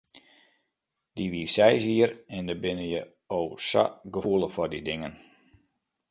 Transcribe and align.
Dy 1.15 1.25
wie 1.33 1.47
seis 1.55 1.83
jier 1.89 2.11
en 2.35 2.43
dan 2.47 2.59
binne 2.63 2.85
je 2.93 3.01
o 3.37 3.39
sa 3.69 3.83
gefoelich 4.13 4.53
foar 4.55 4.69
dy 4.71 4.79
dingen. 4.89 5.13